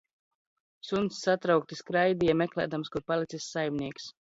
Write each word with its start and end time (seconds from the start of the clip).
Suns 0.87 1.19
satraukti 1.25 1.79
skraidīja, 1.83 2.37
meklēdams, 2.43 2.93
kur 2.97 3.07
palicis 3.13 3.49
saimnieks 3.53 4.13